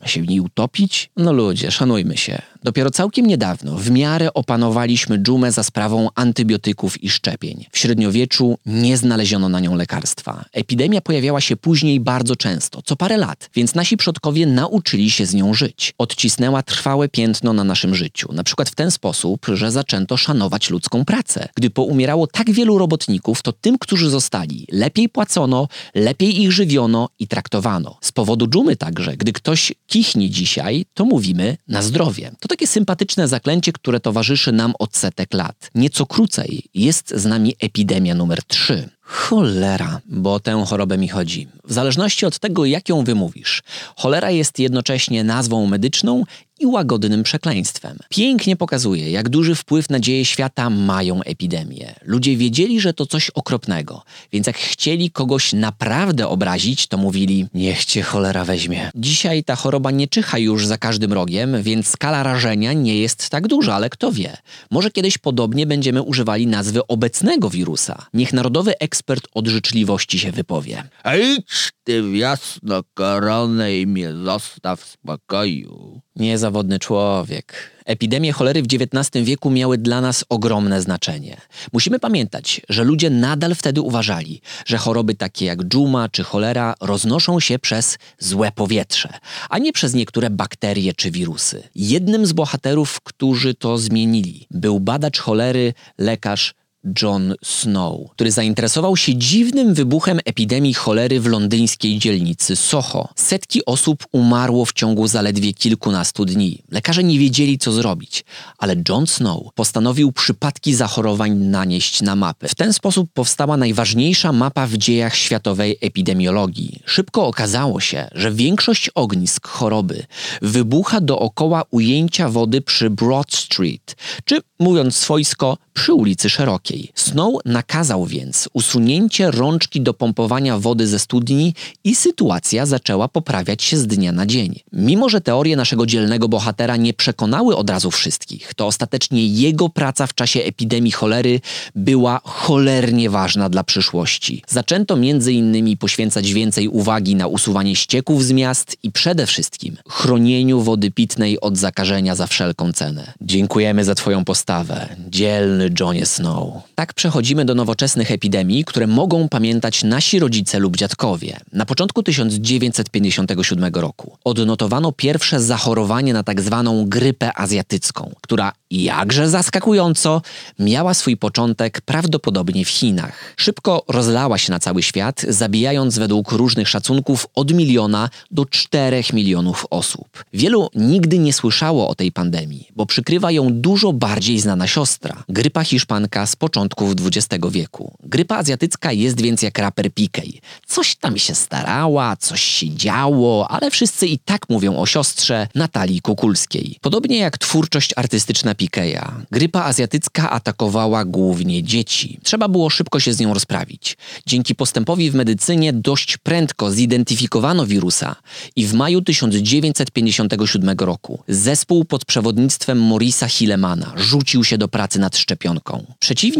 Ma 0.00 0.06
się 0.08 0.22
w 0.22 0.28
niej 0.28 0.40
utopić? 0.40 1.10
No 1.16 1.32
ludzie, 1.32 1.70
szanujmy 1.70 2.16
się. 2.16 2.42
Dopiero 2.64 2.90
całkiem 2.90 3.26
niedawno 3.26 3.76
w 3.76 3.90
miarę 3.90 4.34
opanowaliśmy 4.34 5.18
dżumę 5.18 5.52
za 5.52 5.62
sprawą 5.62 6.08
antybiotyków 6.14 7.02
i 7.02 7.10
szczepień. 7.10 7.66
W 7.72 7.78
średniowieczu 7.78 8.58
nie 8.66 8.96
znaleziono 8.96 9.48
na 9.48 9.60
nią 9.60 9.74
lekarstwa. 9.74 10.44
Epidemia 10.52 11.00
pojawiała 11.00 11.40
się 11.40 11.56
później 11.56 12.00
bardzo 12.00 12.36
często, 12.36 12.82
co 12.82 12.96
parę 12.96 13.16
lat, 13.16 13.50
więc 13.54 13.74
nasi 13.74 13.96
przodkowie 13.96 14.46
nauczyli 14.46 15.10
się 15.10 15.26
z 15.26 15.34
nią 15.34 15.54
żyć. 15.54 15.94
Odcisnęła 15.98 16.62
trwałe 16.62 17.08
piętno 17.08 17.52
na 17.52 17.64
naszym 17.64 17.94
życiu, 17.94 18.32
na 18.32 18.44
przykład 18.44 18.68
w 18.68 18.74
ten 18.74 18.90
sposób, 18.90 19.46
że 19.52 19.70
zaczęto 19.70 20.16
szanować 20.16 20.70
ludzką 20.70 21.04
pracę. 21.04 21.48
Gdy 21.56 21.70
poumierało 21.70 22.26
tak 22.26 22.50
wielu 22.50 22.78
robotników, 22.78 23.42
to 23.42 23.52
tym, 23.52 23.78
którzy 23.78 24.10
zostali, 24.10 24.66
lepiej 24.72 25.08
płacono, 25.08 25.68
lepiej 25.94 26.42
ich 26.42 26.52
żywiono 26.52 27.08
i 27.18 27.28
traktowano. 27.28 27.98
Z 28.00 28.12
powodu 28.12 28.46
dżumy 28.46 28.76
także, 28.76 29.16
gdy 29.16 29.32
ktoś 29.32 29.72
kichnie 29.86 30.30
dzisiaj, 30.30 30.84
to 30.94 31.04
mówimy 31.04 31.56
na 31.68 31.82
zdrowie. 31.82 32.30
To 32.40 32.53
takie 32.54 32.66
sympatyczne 32.66 33.28
zaklęcie, 33.28 33.72
które 33.72 34.00
towarzyszy 34.00 34.52
nam 34.52 34.74
od 34.78 34.96
setek 34.96 35.34
lat. 35.34 35.70
Nieco 35.74 36.06
krócej 36.06 36.62
jest 36.74 37.10
z 37.10 37.24
nami 37.24 37.54
epidemia 37.60 38.14
numer 38.14 38.44
3. 38.44 38.88
Cholera, 39.06 40.00
bo 40.06 40.34
o 40.34 40.40
tę 40.40 40.64
chorobę 40.66 40.98
mi 40.98 41.08
chodzi. 41.08 41.48
W 41.64 41.72
zależności 41.72 42.26
od 42.26 42.38
tego, 42.38 42.64
jak 42.64 42.88
ją 42.88 43.04
wymówisz. 43.04 43.62
Cholera 43.96 44.30
jest 44.30 44.58
jednocześnie 44.58 45.24
nazwą 45.24 45.66
medyczną 45.66 46.24
i 46.60 46.66
łagodnym 46.66 47.22
przekleństwem. 47.22 47.98
Pięknie 48.08 48.56
pokazuje, 48.56 49.10
jak 49.10 49.28
duży 49.28 49.54
wpływ 49.54 49.90
na 49.90 50.00
dzieje 50.00 50.24
świata 50.24 50.70
mają 50.70 51.22
epidemie. 51.22 51.94
Ludzie 52.02 52.36
wiedzieli, 52.36 52.80
że 52.80 52.92
to 52.92 53.06
coś 53.06 53.30
okropnego, 53.30 54.02
więc 54.32 54.46
jak 54.46 54.56
chcieli 54.56 55.10
kogoś 55.10 55.52
naprawdę 55.52 56.28
obrazić, 56.28 56.86
to 56.86 56.96
mówili: 56.96 57.46
Niech 57.54 57.84
cię 57.84 58.02
cholera 58.02 58.44
weźmie. 58.44 58.90
Dzisiaj 58.94 59.44
ta 59.44 59.56
choroba 59.56 59.90
nie 59.90 60.08
czyha 60.08 60.38
już 60.38 60.66
za 60.66 60.78
każdym 60.78 61.12
rogiem, 61.12 61.62
więc 61.62 61.88
skala 61.88 62.22
rażenia 62.22 62.72
nie 62.72 62.98
jest 62.98 63.28
tak 63.30 63.48
duża, 63.48 63.74
ale 63.74 63.90
kto 63.90 64.12
wie. 64.12 64.36
Może 64.70 64.90
kiedyś 64.90 65.18
podobnie 65.18 65.66
będziemy 65.66 66.02
używali 66.02 66.46
nazwy 66.46 66.86
obecnego 66.86 67.50
wirusa. 67.50 68.06
Niech 68.14 68.32
narodowy 68.32 68.78
ekspert 68.94 69.28
od 69.34 69.46
życzliwości 69.48 70.18
się 70.18 70.32
wypowie. 70.32 70.82
Idź 71.20 71.72
ty 71.84 72.02
w 72.02 72.14
jasno 72.14 72.82
koronę 72.94 73.78
i 73.78 73.86
mnie 73.86 74.12
zostaw 74.12 74.80
w 74.80 74.88
spokoju. 74.88 76.00
Niezawodny 76.16 76.78
człowiek. 76.78 77.74
Epidemie 77.84 78.32
cholery 78.32 78.62
w 78.62 78.66
XIX 78.66 79.24
wieku 79.24 79.50
miały 79.50 79.78
dla 79.78 80.00
nas 80.00 80.24
ogromne 80.28 80.82
znaczenie. 80.82 81.40
Musimy 81.72 81.98
pamiętać, 81.98 82.60
że 82.68 82.84
ludzie 82.84 83.10
nadal 83.10 83.54
wtedy 83.54 83.80
uważali, 83.80 84.40
że 84.66 84.78
choroby 84.78 85.14
takie 85.14 85.44
jak 85.44 85.64
dżuma 85.64 86.08
czy 86.08 86.24
cholera 86.24 86.74
roznoszą 86.80 87.40
się 87.40 87.58
przez 87.58 87.98
złe 88.18 88.52
powietrze, 88.52 89.08
a 89.50 89.58
nie 89.58 89.72
przez 89.72 89.94
niektóre 89.94 90.30
bakterie 90.30 90.92
czy 90.92 91.10
wirusy. 91.10 91.62
Jednym 91.74 92.26
z 92.26 92.32
bohaterów, 92.32 93.00
którzy 93.00 93.54
to 93.54 93.78
zmienili, 93.78 94.46
był 94.50 94.80
badacz 94.80 95.18
cholery, 95.18 95.74
lekarz 95.98 96.54
John 97.02 97.34
Snow, 97.44 98.10
który 98.12 98.30
zainteresował 98.30 98.96
się 98.96 99.16
dziwnym 99.16 99.74
wybuchem 99.74 100.20
epidemii 100.24 100.74
cholery 100.74 101.20
w 101.20 101.26
londyńskiej 101.26 101.98
dzielnicy 101.98 102.56
Soho. 102.56 103.08
Setki 103.16 103.64
osób 103.64 104.04
umarło 104.12 104.64
w 104.64 104.72
ciągu 104.72 105.06
zaledwie 105.06 105.52
kilkunastu 105.52 106.24
dni. 106.24 106.62
Lekarze 106.70 107.04
nie 107.04 107.18
wiedzieli, 107.18 107.58
co 107.58 107.72
zrobić, 107.72 108.24
ale 108.58 108.76
John 108.88 109.06
Snow 109.06 109.42
postanowił 109.54 110.12
przypadki 110.12 110.74
zachorowań 110.74 111.34
nanieść 111.34 112.02
na 112.02 112.16
mapę. 112.16 112.48
W 112.48 112.54
ten 112.54 112.72
sposób 112.72 113.10
powstała 113.14 113.56
najważniejsza 113.56 114.32
mapa 114.32 114.66
w 114.66 114.76
dziejach 114.76 115.16
światowej 115.16 115.78
epidemiologii. 115.80 116.80
Szybko 116.86 117.26
okazało 117.26 117.80
się, 117.80 118.08
że 118.12 118.32
większość 118.32 118.90
ognisk 118.94 119.48
choroby 119.48 120.06
wybucha 120.42 121.00
dookoła 121.00 121.62
ujęcia 121.70 122.28
wody 122.28 122.60
przy 122.60 122.90
Broad 122.90 123.32
Street, 123.34 123.96
czy 124.24 124.40
mówiąc 124.58 124.96
swojsko, 124.96 125.56
przy 125.72 125.94
ulicy 125.94 126.30
Szerokiej. 126.30 126.73
Snow 126.94 127.34
nakazał 127.44 128.06
więc 128.06 128.48
usunięcie 128.52 129.30
rączki 129.30 129.80
do 129.80 129.94
pompowania 129.94 130.58
wody 130.58 130.86
ze 130.86 130.98
studni 130.98 131.54
i 131.84 131.94
sytuacja 131.94 132.66
zaczęła 132.66 133.08
poprawiać 133.08 133.62
się 133.62 133.76
z 133.76 133.86
dnia 133.86 134.12
na 134.12 134.26
dzień. 134.26 134.60
Mimo, 134.72 135.08
że 135.08 135.20
teorie 135.20 135.56
naszego 135.56 135.86
dzielnego 135.86 136.28
bohatera 136.28 136.76
nie 136.76 136.94
przekonały 136.94 137.56
od 137.56 137.70
razu 137.70 137.90
wszystkich, 137.90 138.54
to 138.54 138.66
ostatecznie 138.66 139.26
jego 139.26 139.68
praca 139.68 140.06
w 140.06 140.14
czasie 140.14 140.40
epidemii 140.40 140.92
cholery 140.92 141.40
była 141.74 142.20
cholernie 142.24 143.10
ważna 143.10 143.48
dla 143.48 143.64
przyszłości. 143.64 144.42
Zaczęto 144.48 144.96
innymi 145.32 145.76
poświęcać 145.76 146.32
więcej 146.32 146.68
uwagi 146.68 147.14
na 147.14 147.26
usuwanie 147.26 147.76
ścieków 147.76 148.24
z 148.24 148.32
miast 148.32 148.76
i 148.82 148.92
przede 148.92 149.26
wszystkim 149.26 149.76
chronieniu 149.88 150.60
wody 150.60 150.90
pitnej 150.90 151.40
od 151.40 151.58
zakażenia 151.58 152.14
za 152.14 152.26
wszelką 152.26 152.72
cenę. 152.72 153.12
Dziękujemy 153.20 153.84
za 153.84 153.94
Twoją 153.94 154.24
postawę, 154.24 154.96
dzielny 155.08 155.70
Johnie 155.80 156.06
Snow. 156.06 156.63
Tak 156.74 156.94
przechodzimy 156.94 157.44
do 157.44 157.54
nowoczesnych 157.54 158.10
epidemii, 158.10 158.64
które 158.64 158.86
mogą 158.86 159.28
pamiętać 159.28 159.84
nasi 159.84 160.18
rodzice 160.18 160.58
lub 160.58 160.76
dziadkowie. 160.76 161.40
Na 161.52 161.66
początku 161.66 162.02
1957 162.02 163.74
roku 163.74 164.18
odnotowano 164.24 164.92
pierwsze 164.92 165.40
zachorowanie 165.40 166.12
na 166.12 166.22
tak 166.22 166.40
zwaną 166.40 166.86
grypę 166.88 167.38
azjatycką, 167.38 168.12
która 168.22 168.52
jakże 168.70 169.28
zaskakująco 169.28 170.22
miała 170.58 170.94
swój 170.94 171.16
początek 171.16 171.80
prawdopodobnie 171.80 172.64
w 172.64 172.68
Chinach. 172.68 173.34
Szybko 173.36 173.84
rozlała 173.88 174.38
się 174.38 174.52
na 174.52 174.58
cały 174.58 174.82
świat, 174.82 175.26
zabijając 175.28 175.98
według 175.98 176.32
różnych 176.32 176.68
szacunków 176.68 177.26
od 177.34 177.52
miliona 177.52 178.10
do 178.30 178.46
czterech 178.46 179.12
milionów 179.12 179.66
osób. 179.70 180.24
Wielu 180.32 180.68
nigdy 180.74 181.18
nie 181.18 181.32
słyszało 181.32 181.88
o 181.88 181.94
tej 181.94 182.12
pandemii, 182.12 182.68
bo 182.76 182.86
przykrywa 182.86 183.30
ją 183.30 183.48
dużo 183.52 183.92
bardziej 183.92 184.40
znana 184.40 184.66
siostra 184.66 185.24
grypa 185.28 185.64
hiszpanka 185.64 186.26
początków 186.54 186.92
XX 187.06 187.44
wieku. 187.50 187.96
Grypa 188.02 188.36
azjatycka 188.36 188.92
jest 188.92 189.20
więc 189.20 189.42
jak 189.42 189.58
raper 189.58 189.92
Pikej. 189.92 190.40
Coś 190.66 190.96
tam 190.96 191.18
się 191.18 191.34
starała, 191.34 192.16
coś 192.16 192.42
się 192.42 192.70
działo, 192.70 193.50
ale 193.50 193.70
wszyscy 193.70 194.06
i 194.06 194.18
tak 194.18 194.48
mówią 194.48 194.76
o 194.76 194.86
siostrze 194.86 195.48
Natalii 195.54 196.00
Kukulskiej. 196.00 196.78
Podobnie 196.80 197.18
jak 197.18 197.38
twórczość 197.38 197.90
artystyczna 197.96 198.54
Pikeja, 198.54 199.20
grypa 199.30 199.64
azjatycka 199.64 200.30
atakowała 200.30 201.04
głównie 201.04 201.62
dzieci. 201.62 202.18
Trzeba 202.22 202.48
było 202.48 202.70
szybko 202.70 203.00
się 203.00 203.12
z 203.12 203.20
nią 203.20 203.34
rozprawić. 203.34 203.96
Dzięki 204.26 204.54
postępowi 204.54 205.10
w 205.10 205.14
medycynie 205.14 205.72
dość 205.72 206.16
prędko 206.16 206.70
zidentyfikowano 206.70 207.66
wirusa 207.66 208.16
i 208.56 208.66
w 208.66 208.74
maju 208.74 209.02
1957 209.02 210.76
roku 210.78 211.22
zespół 211.28 211.84
pod 211.84 212.04
przewodnictwem 212.04 212.80
Morisa 212.80 213.28
Hillemana 213.28 213.92
rzucił 213.96 214.44
się 214.44 214.58
do 214.58 214.68
pracy 214.68 214.98
nad 214.98 215.16
szczepionką. 215.16 215.86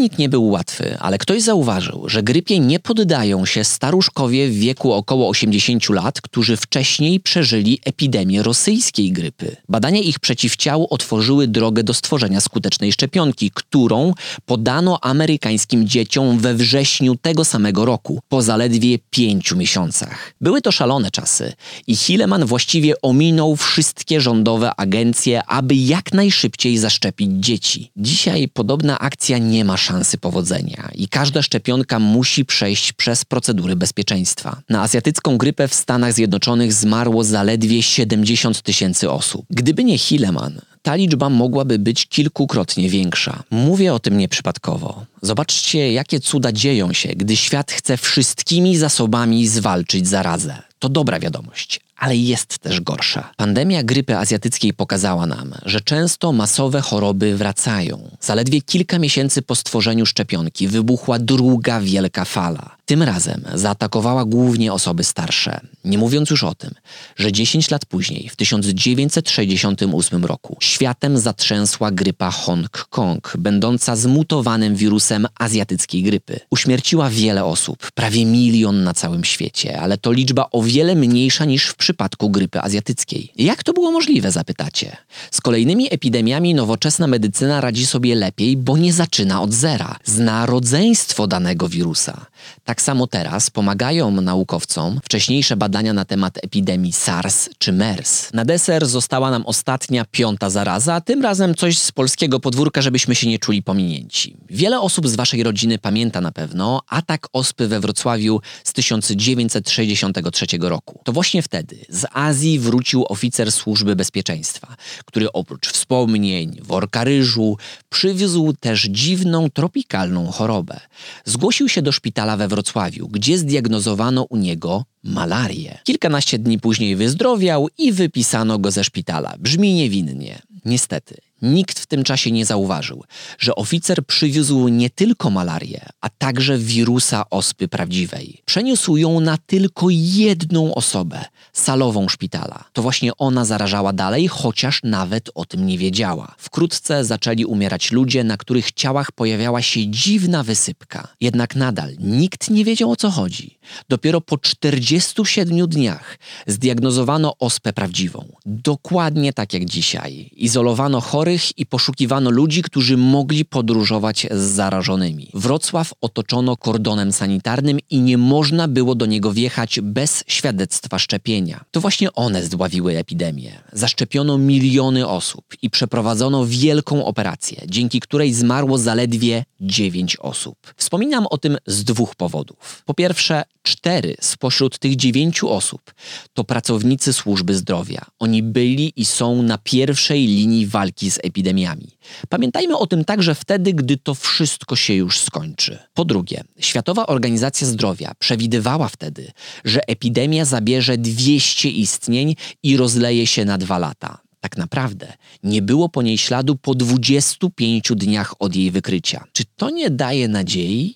Przeciwnik 0.05 0.19
nie 0.19 0.29
był 0.29 0.47
łatwy, 0.47 0.97
ale 0.99 1.17
ktoś 1.17 1.41
zauważył, 1.41 2.09
że 2.09 2.23
grypie 2.23 2.59
nie 2.59 2.79
poddają 2.79 3.45
się 3.45 3.63
staruszkowie 3.63 4.47
w 4.47 4.53
wieku 4.53 4.93
około 4.93 5.29
80 5.29 5.89
lat, 5.89 6.21
którzy 6.21 6.57
wcześniej 6.57 7.19
przeżyli 7.19 7.79
epidemię 7.85 8.43
rosyjskiej 8.43 9.11
grypy. 9.11 9.55
Badania 9.69 9.99
ich 9.99 10.19
przeciwciał 10.19 10.87
otworzyły 10.89 11.47
drogę 11.47 11.83
do 11.83 11.93
stworzenia 11.93 12.41
skutecznej 12.41 12.91
szczepionki, 12.91 13.51
którą 13.53 14.13
podano 14.45 15.03
amerykańskim 15.03 15.87
dzieciom 15.87 16.39
we 16.39 16.53
wrześniu 16.53 17.15
tego 17.15 17.45
samego 17.45 17.85
roku, 17.85 18.19
po 18.29 18.41
zaledwie 18.41 18.99
pięciu 19.09 19.57
miesiącach. 19.57 20.33
Były 20.41 20.61
to 20.61 20.71
szalone 20.71 21.11
czasy 21.11 21.53
i 21.87 21.95
Hilleman 21.95 22.45
właściwie 22.45 23.01
ominął 23.01 23.55
wszystkie 23.55 24.21
rządowe 24.21 24.75
agencje, 24.75 25.45
aby 25.45 25.75
jak 25.75 26.13
najszybciej 26.13 26.77
zaszczepić 26.77 27.29
dzieci. 27.33 27.91
Dzisiaj 27.97 28.47
podobna 28.47 28.99
akcja 28.99 29.37
nie 29.37 29.65
ma 29.65 29.77
szansy 29.95 30.17
powodzenia 30.17 30.89
i 30.95 31.07
każda 31.07 31.41
szczepionka 31.41 31.99
musi 31.99 32.45
przejść 32.45 32.93
przez 32.93 33.25
procedury 33.25 33.75
bezpieczeństwa. 33.75 34.61
Na 34.69 34.81
azjatycką 34.81 35.37
grypę 35.37 35.67
w 35.67 35.73
Stanach 35.73 36.13
Zjednoczonych 36.13 36.73
zmarło 36.73 37.23
zaledwie 37.23 37.83
70 37.83 38.61
tysięcy 38.61 39.11
osób. 39.11 39.45
Gdyby 39.49 39.83
nie 39.83 39.97
Hilleman, 39.97 40.61
ta 40.81 40.95
liczba 40.95 41.29
mogłaby 41.29 41.79
być 41.79 42.07
kilkukrotnie 42.07 42.89
większa. 42.89 43.43
Mówię 43.51 43.93
o 43.93 43.99
tym 43.99 44.17
nieprzypadkowo. 44.17 45.05
Zobaczcie, 45.21 45.93
jakie 45.93 46.19
cuda 46.19 46.51
dzieją 46.51 46.93
się, 46.93 47.09
gdy 47.09 47.35
świat 47.35 47.71
chce 47.71 47.97
wszystkimi 47.97 48.77
zasobami 48.77 49.47
zwalczyć 49.47 50.07
zarazę. 50.07 50.61
To 50.85 50.89
dobra 50.89 51.19
wiadomość, 51.19 51.79
ale 51.97 52.15
jest 52.15 52.57
też 52.57 52.81
gorsza. 52.81 53.31
Pandemia 53.37 53.83
grypy 53.83 54.17
azjatyckiej 54.17 54.73
pokazała 54.73 55.25
nam, 55.25 55.53
że 55.65 55.81
często 55.81 56.31
masowe 56.31 56.81
choroby 56.81 57.37
wracają. 57.37 58.11
Zaledwie 58.21 58.61
kilka 58.61 58.99
miesięcy 58.99 59.41
po 59.41 59.55
stworzeniu 59.55 60.05
szczepionki 60.05 60.67
wybuchła 60.67 61.19
druga 61.19 61.79
wielka 61.81 62.25
fala. 62.25 62.75
Tym 62.85 63.03
razem 63.03 63.43
zaatakowała 63.53 64.25
głównie 64.25 64.73
osoby 64.73 65.03
starsze. 65.03 65.59
Nie 65.85 65.97
mówiąc 65.97 66.29
już 66.29 66.43
o 66.43 66.55
tym, 66.55 66.71
że 67.15 67.31
10 67.31 67.71
lat 67.71 67.85
później, 67.85 68.29
w 68.29 68.35
1968 68.35 70.25
roku, 70.25 70.57
światem 70.61 71.17
zatrzęsła 71.17 71.91
grypa 71.91 72.29
Hong-Kong, 72.31 73.37
będąca 73.37 73.95
zmutowanym 73.95 74.75
wirusem 74.75 75.27
azjatyckiej 75.39 76.03
grypy. 76.03 76.39
Uśmierciła 76.49 77.09
wiele 77.09 77.45
osób, 77.45 77.91
prawie 77.91 78.25
milion 78.25 78.83
na 78.83 78.93
całym 78.93 79.23
świecie, 79.23 79.79
ale 79.79 79.97
to 79.97 80.11
liczba 80.11 80.47
o 80.51 80.61
wiele 80.61 80.74
mniejsza 80.83 81.45
niż 81.45 81.67
w 81.67 81.75
przypadku 81.75 82.29
grypy 82.29 82.61
azjatyckiej. 82.61 83.31
Jak 83.35 83.63
to 83.63 83.73
było 83.73 83.91
możliwe, 83.91 84.31
zapytacie? 84.31 84.97
Z 85.31 85.41
kolejnymi 85.41 85.93
epidemiami 85.93 86.53
nowoczesna 86.53 87.07
medycyna 87.07 87.61
radzi 87.61 87.85
sobie 87.85 88.15
lepiej, 88.15 88.57
bo 88.57 88.77
nie 88.77 88.93
zaczyna 88.93 89.41
od 89.41 89.53
zera. 89.53 89.95
Zna 90.05 90.45
rodzeństwo 90.45 91.27
danego 91.27 91.69
wirusa. 91.69 92.25
Tak 92.63 92.81
samo 92.81 93.07
teraz 93.07 93.49
pomagają 93.49 94.11
naukowcom 94.11 94.99
wcześniejsze 95.03 95.57
badania 95.57 95.93
na 95.93 96.05
temat 96.05 96.37
epidemii 96.43 96.93
SARS 96.93 97.49
czy 97.57 97.73
MERS. 97.73 98.33
Na 98.33 98.45
deser 98.45 98.85
została 98.85 99.31
nam 99.31 99.45
ostatnia, 99.45 100.05
piąta 100.11 100.49
zaraza, 100.49 101.01
tym 101.01 101.21
razem 101.21 101.55
coś 101.55 101.77
z 101.77 101.91
polskiego 101.91 102.39
podwórka, 102.39 102.81
żebyśmy 102.81 103.15
się 103.15 103.27
nie 103.27 103.39
czuli 103.39 103.63
pominięci. 103.63 104.37
Wiele 104.49 104.81
osób 104.81 105.07
z 105.07 105.15
waszej 105.15 105.43
rodziny 105.43 105.77
pamięta 105.77 106.21
na 106.21 106.31
pewno 106.31 106.81
atak 106.89 107.27
ospy 107.33 107.67
we 107.67 107.79
Wrocławiu 107.79 108.41
z 108.63 108.73
1963 108.73 110.45
roku. 110.69 110.99
To 111.03 111.11
właśnie 111.11 111.41
wtedy 111.41 111.77
z 111.89 112.05
Azji 112.13 112.59
wrócił 112.59 113.05
oficer 113.09 113.51
służby 113.51 113.95
bezpieczeństwa, 113.95 114.75
który 115.05 115.31
oprócz 115.31 115.67
wspomnień, 115.67 116.57
worka 116.61 117.03
ryżu, 117.03 117.57
przywiózł 117.89 118.53
też 118.59 118.83
dziwną, 118.83 119.49
tropikalną 119.49 120.31
chorobę. 120.31 120.79
Zgłosił 121.25 121.69
się 121.69 121.81
do 121.81 121.91
szpitala 121.91 122.37
we 122.37 122.47
Wrocławiu, 122.47 123.07
gdzie 123.07 123.37
zdiagnozowano 123.37 124.23
u 124.23 124.37
niego 124.37 124.85
malarię. 125.03 125.77
Kilkanaście 125.83 126.39
dni 126.39 126.59
później 126.59 126.95
wyzdrowiał 126.95 127.67
i 127.77 127.91
wypisano 127.91 128.59
go 128.59 128.71
ze 128.71 128.83
szpitala. 128.83 129.35
Brzmi 129.39 129.73
niewinnie. 129.73 130.41
Niestety, 130.65 131.17
Nikt 131.41 131.79
w 131.79 131.85
tym 131.85 132.03
czasie 132.03 132.31
nie 132.31 132.45
zauważył, 132.45 133.03
że 133.39 133.55
oficer 133.55 134.05
przywiózł 134.05 134.67
nie 134.67 134.89
tylko 134.89 135.29
malarię, 135.29 135.85
a 136.01 136.09
także 136.09 136.57
wirusa 136.57 137.29
ospy 137.29 137.67
prawdziwej. 137.67 138.41
Przeniósł 138.45 138.97
ją 138.97 139.19
na 139.19 139.37
tylko 139.37 139.87
jedną 139.89 140.75
osobę, 140.75 141.25
salową 141.53 142.07
szpitala. 142.07 142.63
To 142.73 142.81
właśnie 142.81 143.17
ona 143.17 143.45
zarażała 143.45 143.93
dalej, 143.93 144.27
chociaż 144.27 144.79
nawet 144.83 145.29
o 145.35 145.45
tym 145.45 145.67
nie 145.67 145.77
wiedziała. 145.77 146.35
Wkrótce 146.37 147.05
zaczęli 147.05 147.45
umierać 147.45 147.91
ludzie, 147.91 148.23
na 148.23 148.37
których 148.37 148.71
ciałach 148.71 149.11
pojawiała 149.11 149.61
się 149.61 149.87
dziwna 149.87 150.43
wysypka. 150.43 151.07
Jednak 151.21 151.55
nadal 151.55 151.91
nikt 151.99 152.49
nie 152.49 152.65
wiedział 152.65 152.91
o 152.91 152.95
co 152.95 153.11
chodzi. 153.11 153.59
Dopiero 153.89 154.21
po 154.21 154.37
47 154.37 155.67
dniach 155.67 156.17
zdiagnozowano 156.47 157.33
ospę 157.39 157.73
prawdziwą. 157.73 158.25
Dokładnie 158.45 159.33
tak 159.33 159.53
jak 159.53 159.65
dzisiaj. 159.65 160.29
Izolowano 160.35 161.01
chorych 161.01 161.24
chorych 161.25 161.57
i 161.57 161.65
poszukiwano 161.65 162.29
ludzi, 162.29 162.61
którzy 162.61 162.97
mogli 162.97 163.45
podróżować 163.45 164.27
z 164.31 164.41
zarażonymi. 164.41 165.29
Wrocław 165.33 165.93
otoczono 166.01 166.57
kordonem 166.57 167.11
sanitarnym 167.11 167.79
i 167.89 168.01
nie 168.01 168.17
można 168.17 168.67
było 168.67 168.95
do 168.95 169.05
niego 169.05 169.33
wjechać 169.33 169.79
bez 169.81 170.23
świadectwa 170.27 170.99
szczepienia. 170.99 171.65
To 171.71 171.81
właśnie 171.81 172.13
one 172.13 172.43
zdławiły 172.43 172.97
epidemię. 172.97 173.51
Zaszczepiono 173.73 174.37
miliony 174.37 175.07
osób 175.07 175.45
i 175.61 175.69
przeprowadzono 175.69 176.45
wielką 176.45 177.05
operację, 177.05 177.61
dzięki 177.67 177.99
której 177.99 178.33
zmarło 178.33 178.77
zaledwie 178.77 179.45
9 179.61 180.17
osób. 180.19 180.73
Wspominam 180.77 181.27
o 181.27 181.37
tym 181.37 181.57
z 181.67 181.83
dwóch 181.83 182.15
powodów. 182.15 182.83
Po 182.85 182.93
pierwsze, 182.93 183.43
cztery 183.63 184.15
spośród 184.21 184.79
tych 184.79 184.95
dziewięciu 184.95 185.49
osób 185.49 185.93
to 186.33 186.43
pracownicy 186.43 187.13
służby 187.13 187.55
zdrowia. 187.55 188.05
Oni 188.19 188.43
byli 188.43 188.93
i 188.95 189.05
są 189.05 189.43
na 189.43 189.57
pierwszej 189.57 190.27
linii 190.27 190.67
walki 190.67 191.11
z 191.11 191.14
epidemiami. 191.23 191.97
Pamiętajmy 192.29 192.77
o 192.77 192.87
tym 192.87 193.05
także 193.05 193.35
wtedy, 193.35 193.73
gdy 193.73 193.97
to 193.97 194.15
wszystko 194.15 194.75
się 194.75 194.93
już 194.93 195.19
skończy. 195.19 195.79
Po 195.93 196.05
drugie, 196.05 196.43
Światowa 196.59 197.07
Organizacja 197.07 197.67
Zdrowia 197.67 198.11
przewidywała 198.19 198.89
wtedy, 198.89 199.31
że 199.65 199.87
epidemia 199.87 200.45
zabierze 200.45 200.97
200 200.97 201.69
istnień 201.69 202.35
i 202.63 202.77
rozleje 202.77 203.27
się 203.27 203.45
na 203.45 203.57
dwa 203.57 203.79
lata. 203.79 204.25
Tak 204.39 204.57
naprawdę 204.57 205.13
nie 205.43 205.61
było 205.61 205.89
po 205.89 206.01
niej 206.01 206.17
śladu 206.17 206.55
po 206.55 206.75
25 206.75 207.91
dniach 207.95 208.33
od 208.39 208.55
jej 208.55 208.71
wykrycia. 208.71 209.23
Czy 209.33 209.43
to 209.55 209.69
nie 209.69 209.89
daje 209.89 210.27
nadziei? 210.27 210.95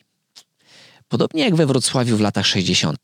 Podobnie 1.08 1.44
jak 1.44 1.56
we 1.56 1.66
Wrocławiu 1.66 2.18
w 2.18 2.22
latach 2.22 2.48
60. 2.48 2.98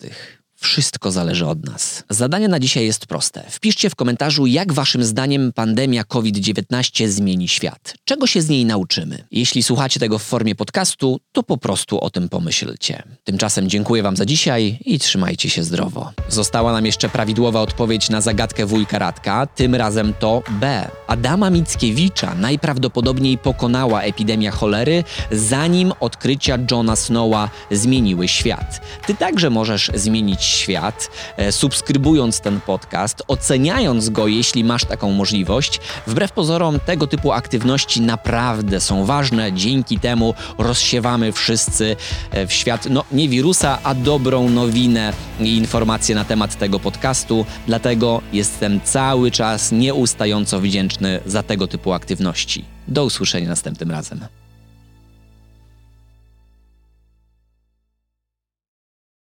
Wszystko 0.56 1.12
zależy 1.12 1.48
od 1.48 1.66
nas. 1.66 2.04
Zadanie 2.10 2.48
na 2.48 2.60
dzisiaj 2.60 2.86
jest 2.86 3.06
proste. 3.06 3.44
Wpiszcie 3.50 3.90
w 3.90 3.96
komentarzu, 3.96 4.46
jak 4.46 4.74
waszym 4.74 5.04
zdaniem 5.04 5.54
pandemia 5.54 6.04
COVID-19 6.04 7.08
zmieni 7.08 7.48
świat. 7.48 7.94
Czego 8.06 8.28
się 8.28 8.42
z 8.42 8.50
niej 8.50 8.66
nauczymy? 8.66 9.28
Jeśli 9.32 9.64
słuchacie 9.64 10.00
tego 10.00 10.20
w 10.20 10.24
formie 10.24 10.56
podcastu, 10.56 11.20
to 11.32 11.44
po 11.44 11.58
prostu 11.58 12.00
o 12.00 12.10
tym 12.10 12.30
pomyślcie. 12.30 13.04
Tymczasem 13.24 13.70
dziękuję 13.70 14.04
wam 14.04 14.16
za 14.18 14.26
dzisiaj 14.26 14.80
i 14.86 15.00
trzymajcie 15.00 15.50
się 15.50 15.64
zdrowo. 15.64 16.12
Została 16.30 16.72
nam 16.72 16.86
jeszcze 16.86 17.10
prawidłowa 17.10 17.62
odpowiedź 17.62 18.10
na 18.10 18.22
zagadkę 18.22 18.66
wujka 18.66 19.00
Radka, 19.00 19.48
tym 19.48 19.76
razem 19.76 20.14
to 20.20 20.44
B. 20.50 20.90
Adama 21.08 21.50
Mickiewicza 21.50 22.36
najprawdopodobniej 22.36 23.38
pokonała 23.38 24.02
epidemia 24.02 24.52
cholery, 24.52 25.04
zanim 25.32 25.94
odkrycia 26.00 26.58
Johna 26.72 26.96
Snowa 26.96 27.50
zmieniły 27.72 28.28
świat. 28.28 28.82
Ty 29.08 29.16
także 29.16 29.50
możesz 29.50 29.92
zmienić 29.96 30.45
świat, 30.46 31.10
e, 31.38 31.52
subskrybując 31.52 32.40
ten 32.40 32.62
podcast, 32.62 33.24
oceniając 33.28 34.10
go, 34.10 34.28
jeśli 34.28 34.64
masz 34.64 34.86
taką 34.86 35.12
możliwość. 35.12 35.80
Wbrew 36.08 36.32
pozorom, 36.32 36.80
tego 36.80 37.08
typu 37.08 37.32
aktywności 37.32 38.02
naprawdę 38.02 38.80
są 38.80 39.06
ważne. 39.06 39.54
Dzięki 39.54 40.00
temu 40.00 40.34
rozsiewamy 40.58 41.32
wszyscy 41.32 41.96
e, 42.32 42.48
w 42.48 42.54
świat, 42.54 42.88
no 42.90 43.04
nie 43.12 43.30
wirusa, 43.30 43.80
a 43.84 43.96
dobrą 43.96 44.50
nowinę 44.50 45.14
i 45.40 45.58
informacje 45.58 46.16
na 46.16 46.26
temat 46.26 46.56
tego 46.56 46.80
podcastu. 46.80 47.46
Dlatego 47.68 48.22
jestem 48.34 48.82
cały 48.82 49.32
czas 49.32 49.72
nieustająco 49.72 50.60
wdzięczny 50.60 51.20
za 51.26 51.44
tego 51.44 51.68
typu 51.68 51.94
aktywności. 51.94 52.66
Do 52.88 53.06
usłyszenia 53.06 53.50
następnym 53.50 53.92
razem. 53.92 54.45